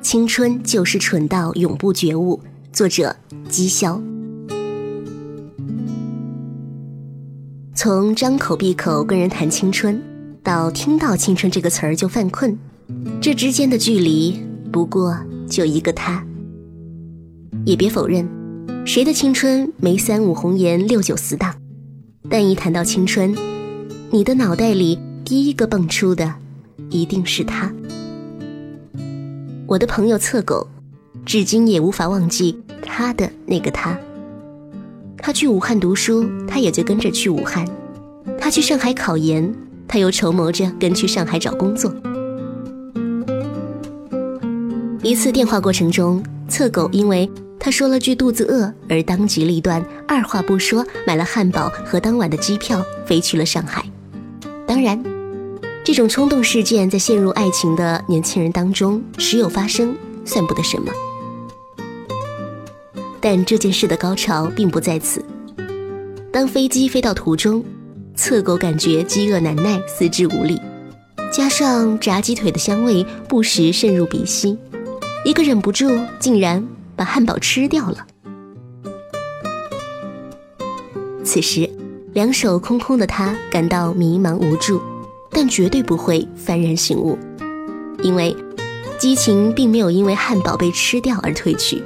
[0.00, 2.40] 青春就是蠢到永不觉悟。
[2.72, 3.16] 作者：
[3.48, 4.00] 姬潇。
[7.74, 10.00] 从张口闭口跟人谈青春，
[10.42, 12.56] 到听到“青春”这个词儿就犯困，
[13.20, 14.40] 这之间的距离
[14.70, 15.16] 不过
[15.48, 16.24] 就一个他。
[17.64, 18.26] 也别否认，
[18.86, 21.54] 谁的青春没三五红颜六九死党？
[22.30, 23.34] 但一谈到青春，
[24.10, 26.34] 你的脑袋里第一个蹦出的，
[26.90, 27.72] 一定是他。
[29.68, 30.66] 我的朋友侧狗，
[31.26, 33.94] 至今也无法忘记他的那个他。
[35.18, 37.66] 他去武汉读书，他也就跟着去武汉；
[38.40, 39.54] 他去上海考研，
[39.86, 41.94] 他又筹谋着跟去上海找工作。
[45.02, 53.84] 一次电话过程中，侧狗因为他说了句肚子饿而当机立断，二话不说买了汉堡和当晚的机票，飞去了上海。
[54.66, 55.17] 当然。
[55.88, 60.92] 这种冲动事件在陷入爱情的年轻人当中时有发生，算不得什么。
[63.22, 65.24] 但这件事的高潮并不在此。
[66.30, 67.64] 当飞机飞到途中，
[68.14, 70.60] 侧狗感觉饥饿难耐，四肢无力，
[71.32, 74.58] 加上炸鸡腿的香味不时渗入鼻息，
[75.24, 75.88] 一个忍不住
[76.20, 76.62] 竟然
[76.96, 78.06] 把汉堡吃掉了。
[81.24, 81.70] 此时，
[82.12, 84.78] 两手空空的他感到迷茫无助。
[85.30, 87.18] 但绝对不会幡然醒悟，
[88.02, 88.36] 因为
[88.98, 91.82] 激情并没有因为汉堡被吃掉而褪去。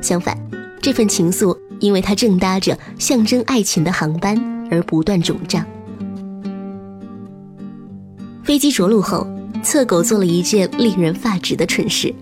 [0.00, 0.38] 相反，
[0.80, 4.36] 这份情愫因为他正搭着象征爱情的航班
[4.70, 5.64] 而不断肿胀。
[8.44, 9.26] 飞机着陆后，
[9.62, 12.14] 侧狗做了一件令人发指的蠢事，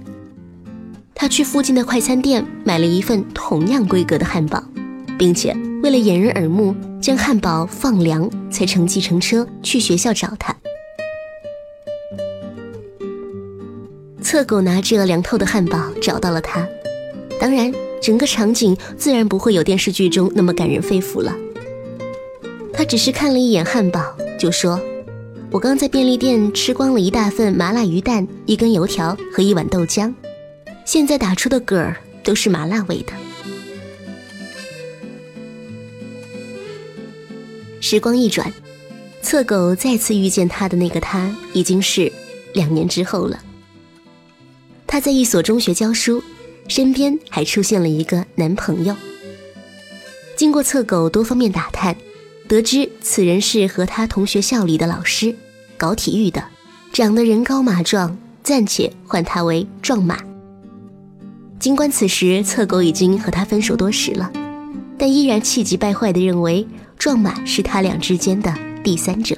[1.15, 4.63] 他去附近的快餐店买了一份同样规格的汉堡，
[5.19, 6.75] 并且为了掩人耳目。
[7.05, 10.57] 将汉堡放凉，才乘计程车去学校找他。
[14.23, 16.67] 侧狗拿着凉透的汉堡找到了他，
[17.39, 17.71] 当然，
[18.01, 21.37] 整个场景自然不会有电视剧中那么感人肺腑了。
[22.73, 24.81] 他只是看了一眼汉堡，就说
[25.53, 30.11] ：“我刚在便利店吃光了一大份麻辣鱼蛋、一根油条和一碗豆浆，
[30.87, 33.13] 现在打出的嗝儿都是麻辣味的。”
[37.87, 38.51] 时光一转，
[39.21, 42.11] 侧狗再次遇见他的那个他，已经是
[42.55, 43.39] 两年之后了。
[44.87, 46.25] 他在一所中学教书，
[46.67, 48.97] 身边还出现了一个男朋友。
[50.35, 51.95] 经过侧狗多方面打探，
[52.49, 55.37] 得知此人是和他同学校里的老师，
[55.77, 56.43] 搞体育的，
[56.91, 60.25] 长得人高马壮，暂且唤他为壮马。
[61.61, 64.33] 尽管此时侧狗已经和他分手多时了，
[64.99, 66.67] 但依然气急败坏地认为。
[66.97, 69.37] 壮马是他俩之间的第三者。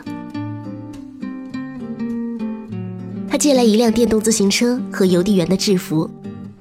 [3.28, 6.08] 他借来一辆电动自行车和邮递员的制服，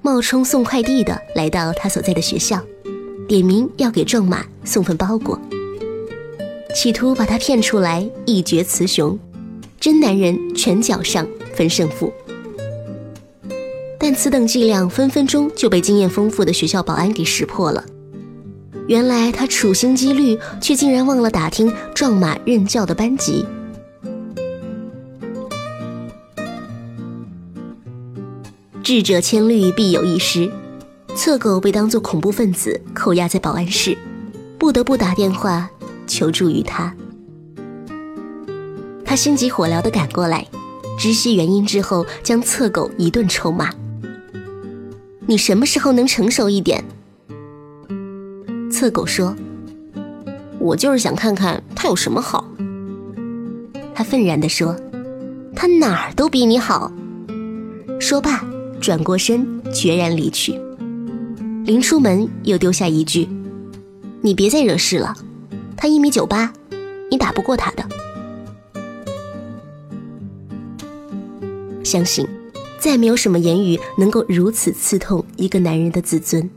[0.01, 2.59] 冒充送快递的来到他所在的学校，
[3.27, 5.39] 点名要给壮马送份包裹，
[6.73, 9.19] 企图把他骗出来一决雌雄，
[9.79, 12.11] 真男人拳脚上分胜负。
[13.99, 17.83] 但此等伎俩分分钟就被经验丰富的学校保安给识破了。
[18.87, 23.45] 原来他处心积虑，却竟然忘了打听壮马任教的班级。
[28.83, 30.51] 智者千虑，必有一失。
[31.15, 33.97] 侧狗被当作恐怖分子扣押在保安室，
[34.59, 35.67] 不得不打电话
[36.05, 36.93] 求助于他。
[39.03, 40.45] 他心急火燎地赶过来，
[40.99, 43.73] 知悉原因之后，将侧狗一顿臭骂
[45.25, 46.83] ：“你什么时候能成熟一点？”
[48.85, 49.35] 恶狗说
[50.59, 52.47] ：“我就是想看看他有什么好。”
[53.95, 54.75] 他愤然地说
[55.55, 56.91] ：“他哪儿都比你好。”
[57.99, 58.45] 说罢，
[58.79, 60.53] 转过身，决然离去。
[61.65, 63.27] 临出门，又丢下一句
[64.21, 65.15] ：“你别再惹事了，
[65.75, 66.53] 他一米九八，
[67.09, 67.83] 你打不过他的。”
[71.83, 72.27] 相信，
[72.77, 76.47] 再没有什么言语能够如此刺痛一个男人的自尊。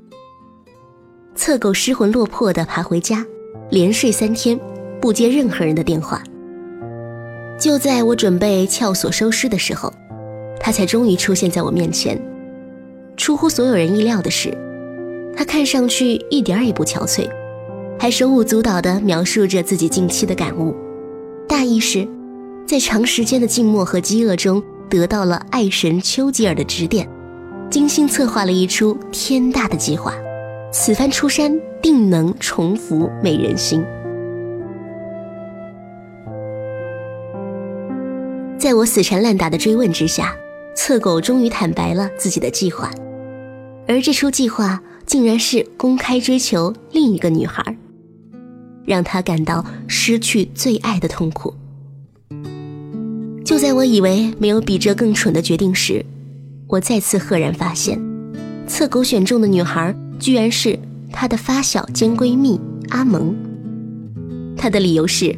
[1.39, 3.25] 侧狗失魂落魄地爬回家，
[3.71, 4.59] 连睡三天，
[5.01, 6.21] 不接任何人的电话。
[7.61, 9.93] 就在我准备撬锁收尸的时候，
[10.59, 12.21] 他才终于出现在我面前。
[13.17, 14.53] 出乎所有人意料的是，
[15.37, 17.31] 他看上去一点也不憔悴，
[18.01, 20.75] 还手舞足蹈地描述着自己近期的感悟，
[21.49, 22.07] 大意是，
[22.67, 27.09] 在长时间的静默和饥饿中，得到了爱神丘吉尔的指点，
[27.71, 30.13] 精心策划了一出天大的计划。
[30.71, 33.83] 此番出山，定能重拂美人心。
[38.59, 40.35] 在我死缠烂打的追问之下，
[40.77, 42.91] 侧狗终于坦白了自己的计划，
[43.87, 47.77] 而这出计划竟然是公开追求另一个女孩，
[48.85, 51.55] 让他感到失去最爱的痛苦。
[53.43, 56.05] 就在我以为没有比这更蠢的决定时，
[56.67, 57.99] 我再次赫然发现，
[58.67, 60.79] 侧狗选中的女孩居然是
[61.13, 62.61] 他的发小兼闺蜜
[62.91, 63.35] 阿蒙。
[64.57, 65.37] 他的理由是，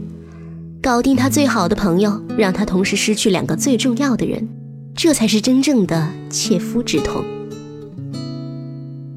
[0.83, 4.49] 搞定他最好的朋友，让他同时失去两个最重要的人。
[4.95, 7.25] 这才是真正的切肤之痛。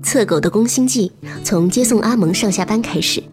[0.02, 1.12] 侧狗的攻心计
[1.44, 3.24] 从接送阿蒙上下班开始，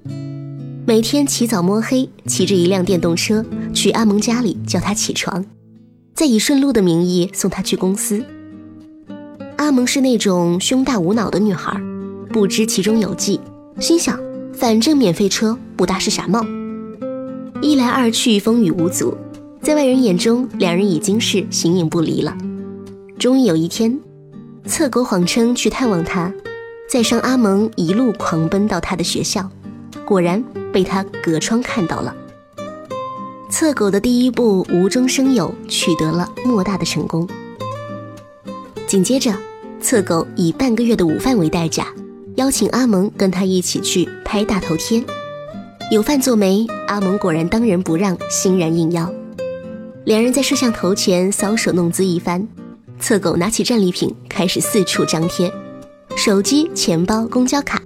[0.87, 3.45] 每天起早摸黑，骑着一辆电动车
[3.75, 5.45] 去阿蒙家里叫他起床，
[6.15, 8.25] 再以顺路的名义送他去公司。
[9.57, 11.81] 阿蒙是那种胸大无脑的女孩，
[12.33, 13.41] 不知其中有计，
[13.81, 14.17] 心想
[14.55, 16.47] 反正免费车不大是傻帽，
[17.61, 19.17] 一来二去风雨无阻。
[19.61, 22.37] 在外人眼中，两人已经是形影不离了。
[23.19, 23.99] 终于有一天，
[24.65, 26.33] 侧狗谎称去探望他，
[26.89, 29.51] 载上阿蒙一路狂奔到他的学校，
[30.05, 30.43] 果然
[30.73, 32.15] 被他隔窗看到了。
[33.51, 37.29] 侧狗的第一步无中生有，取得了莫大的成功。
[38.87, 39.35] 紧接着，
[39.81, 41.89] 侧狗以半个月的午饭为代价，
[42.41, 45.05] 邀请阿蒙跟他一起去拍大头贴。
[45.91, 46.67] 有饭做没？
[46.87, 49.13] 阿蒙果然当仁不让，欣然应邀。
[50.07, 52.49] 两人在摄像头前搔首弄姿一番，
[52.99, 55.53] 侧狗拿起战利品开始四处张贴，
[56.17, 57.83] 手机、钱包、公交卡，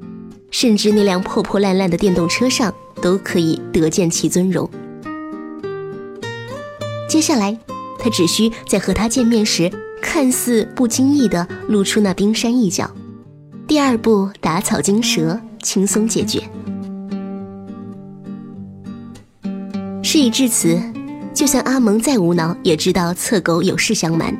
[0.52, 2.72] 甚至那辆破破烂烂的电动车上
[3.02, 4.70] 都可以得见其尊容。
[7.08, 7.58] 接下来，
[7.98, 9.68] 他只需在和他见面时
[10.00, 12.88] 看似不经意地露出那冰山一角，
[13.66, 16.42] 第二步打草惊蛇，轻松解决。
[20.02, 20.78] 事已至此。
[21.32, 24.32] 就算阿蒙再无脑，也知道侧狗有事相瞒，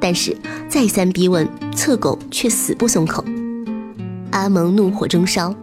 [0.00, 0.36] 但是
[0.68, 3.24] 再三逼问，侧狗却死不松口。
[4.32, 5.54] 阿蒙怒火中烧，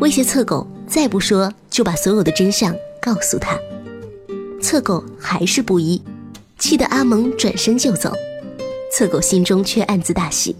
[0.00, 2.72] 威胁侧狗再不说就把所有的真相
[3.02, 3.58] 告诉他。
[4.62, 6.00] 侧狗还是不依，
[6.56, 8.12] 气得阿蒙转身就走。
[8.92, 10.54] 侧狗心中却暗自大喜，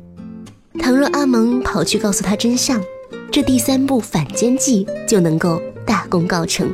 [0.78, 2.82] 倘若阿蒙跑去告诉他真相，
[3.30, 6.68] 这第三步反间计就能够大功告成。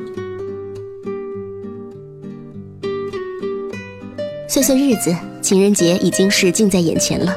[4.49, 7.35] 算算日子，情人节已经是近在眼前了。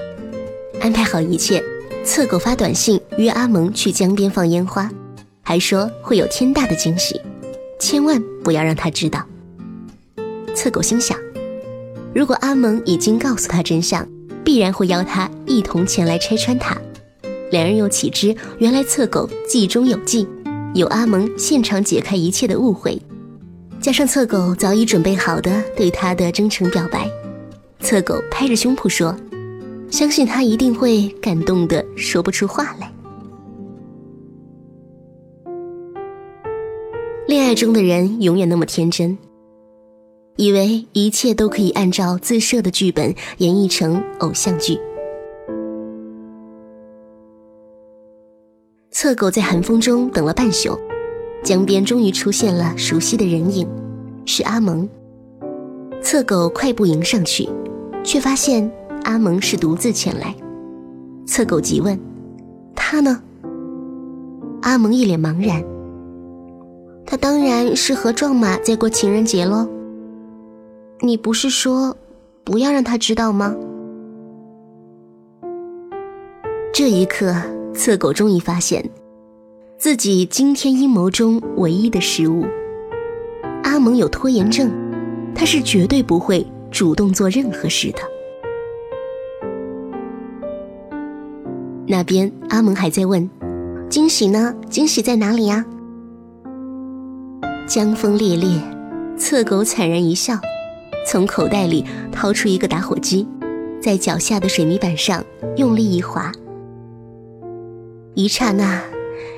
[0.82, 1.64] 安排好一切，
[2.04, 4.90] 侧狗发短信约阿蒙去江边放烟花，
[5.44, 7.22] 还说会有天大的惊喜，
[7.80, 9.24] 千万不要让他知道。
[10.56, 11.18] 侧狗心想，
[12.16, 14.08] 如果阿蒙已经告诉他真相，
[14.44, 16.78] 必然会邀他一同前来拆穿他。
[17.52, 20.28] 两人又岂知，原来侧狗计中有计，
[20.74, 23.00] 有阿蒙现场解开一切的误会。
[23.80, 27.08] 加上侧狗早已准备好的对他的真诚表白，
[27.80, 29.16] 侧狗拍着胸脯说
[29.92, 32.90] ：“相信他一定会感动的说不出话来。”
[37.28, 39.18] 恋爱中的人永远那么天真，
[40.36, 44.80] 以为一切都可以按照自设的剧本演绎成偶像剧。
[48.90, 50.78] 侧狗在寒风中等了半宿。
[51.44, 53.68] 江边终于出现了熟悉的人影，
[54.26, 54.88] 是阿蒙。
[56.02, 57.50] 侧狗快步迎上去，
[58.02, 58.72] 却发现
[59.04, 60.34] 阿蒙是独自前来。
[61.28, 62.00] 侧狗急问
[62.74, 63.22] ：“他呢？”
[64.64, 65.62] 阿蒙一脸茫然
[67.06, 69.68] ：“他当然是和壮马在过情人节喽。
[71.02, 71.98] 你不是说
[72.44, 73.56] 不要让他知道吗？”
[76.74, 77.36] 这一刻，
[77.74, 78.84] 侧狗终于发现。
[79.78, 82.46] 自己惊天阴谋中唯一的失误，
[83.64, 84.72] 阿蒙有拖延症，
[85.36, 88.00] 他是绝对不会主动做任何事的。
[91.86, 93.30] 那边阿蒙还在问
[93.92, 94.56] ：“惊喜呢？
[94.70, 95.66] 惊喜在哪里呀？”
[97.68, 98.48] 江风烈烈，
[99.18, 100.40] 侧狗惨然一笑，
[101.06, 103.28] 从口袋里掏出一个打火机，
[103.82, 105.24] 在脚下的水泥板上
[105.58, 106.32] 用力一划，
[108.16, 108.82] 一刹那。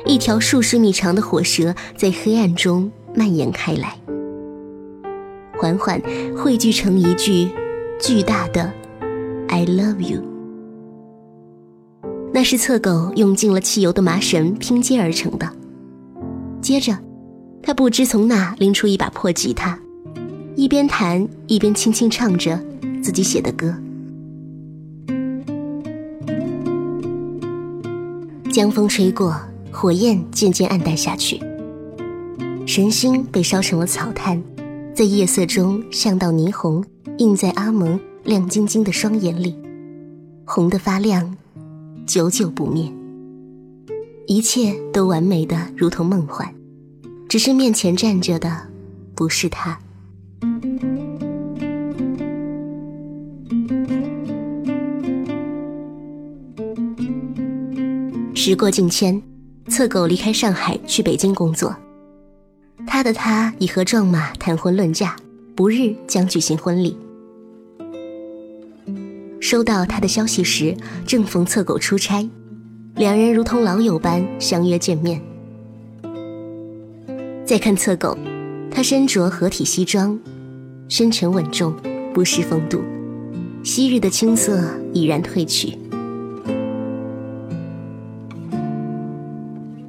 [0.05, 3.97] 一条数十米长的火蛇在黑暗中蔓延开来，
[5.57, 5.99] 缓缓
[6.37, 7.49] 汇聚成一句
[7.99, 8.71] 巨大的
[9.47, 10.21] “I love you”。
[12.31, 15.49] 那是侧狗用尽了汽油的麻绳拼接而成的。
[16.61, 16.95] 接着，
[17.63, 19.79] 他不知从哪拎出一把破吉他，
[20.55, 22.59] 一边弹一边轻轻唱着
[23.03, 23.75] 自己写的歌。
[28.51, 29.35] 江风吹过。
[29.77, 31.37] 火焰渐渐暗淡下去，
[32.65, 34.41] 神星被烧成了草炭，
[34.95, 36.81] 在夜色中像道霓虹，
[37.17, 39.53] 映在阿蒙亮晶晶的双眼里，
[40.45, 41.35] 红的发亮，
[42.07, 42.89] 久久不灭。
[44.27, 46.49] 一切都完美的如同梦幻，
[47.27, 48.69] 只是面前站着的
[49.13, 49.77] 不是他。
[58.33, 59.19] 时过境迁，
[59.69, 61.75] 侧狗离开上海去北京工作。
[62.85, 65.15] 他的他已和壮马谈婚论嫁，
[65.55, 66.95] 不日将举行婚礼。
[69.41, 70.75] 收到他的消息时，
[71.07, 72.29] 正逢侧狗出差，
[72.95, 75.19] 两人如同老友般相约见面。
[77.43, 78.15] 再看侧狗，
[78.69, 80.19] 他身着合体西装，
[80.87, 81.75] 深沉稳重，
[82.13, 82.79] 不失风度，
[83.65, 85.75] 昔日的青涩已然褪去。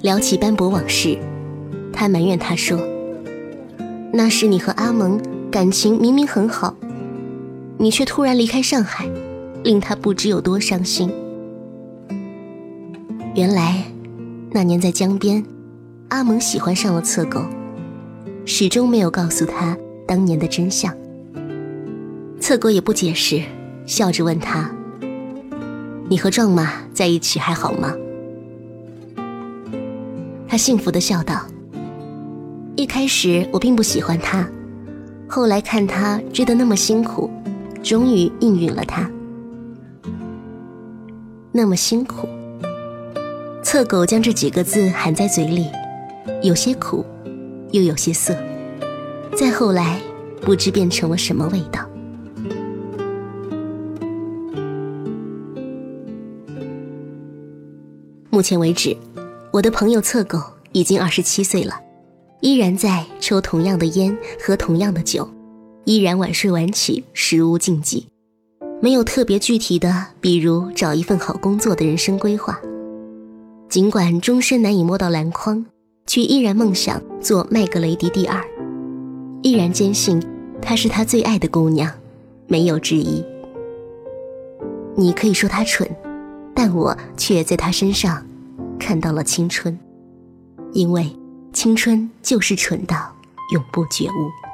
[0.00, 1.18] 聊起斑驳往事，
[1.92, 2.80] 他埋怨他说
[4.14, 6.75] ：“那时你和阿蒙感情明明很好，
[7.76, 9.06] 你却突然离开上海。”
[9.62, 11.11] 令他不知有多伤心。
[13.35, 13.83] 原来，
[14.52, 15.45] 那年在江边，
[16.09, 17.42] 阿蒙喜欢上了侧狗，
[18.45, 20.95] 始终没有告诉他当年的真相。
[22.38, 23.42] 侧狗也不解释，
[23.87, 24.71] 笑着问他
[26.11, 27.95] ：“你和壮马在一起还好吗？”
[30.49, 31.47] 他幸福的笑道
[32.76, 34.47] ：“一开始我并不喜欢他，
[35.28, 37.31] 后来看他追得那么辛苦，
[37.83, 39.09] 终于应允了他。”
[41.52, 42.28] 那么辛苦，
[43.62, 45.66] 侧狗将这几个字含在嘴里，
[46.43, 47.05] 有些苦，
[47.71, 48.37] 又有些涩。
[49.37, 49.99] 再后来，
[50.43, 51.81] 不知变成了什么味道。
[58.37, 58.95] 目前为止，
[59.50, 60.38] 我的朋友侧狗
[60.73, 61.81] 已经二十七岁了，
[62.40, 65.26] 依然在抽同样的烟，喝同样的酒，
[65.87, 68.07] 依然晚睡晚起，食无禁忌。
[68.83, 72.61] 没有特别具体的，比如找一份好工作的人生规划。
[73.71, 75.64] 尽管终身难以摸到篮筐，
[76.07, 78.45] 却依然梦想做麦格雷迪第二，
[79.40, 80.23] 依然坚信
[80.61, 81.90] 她是他最爱的姑娘，
[82.49, 83.25] 没有之一。
[84.95, 85.88] 你可以说他蠢，
[86.56, 88.26] 但我却在他身上
[88.78, 89.78] 看到了青春，
[90.72, 91.14] 因为
[91.52, 93.14] 青春就是蠢到
[93.52, 94.45] 永不觉悟。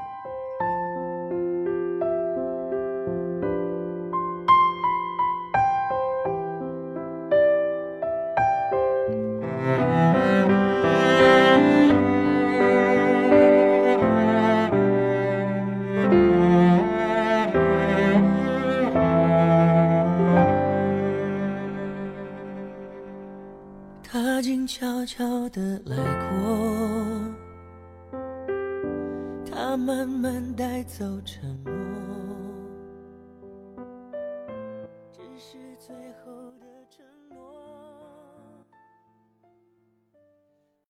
[25.52, 25.97] 的来
[26.30, 28.16] 过，
[29.50, 31.73] 他慢慢带走沉默，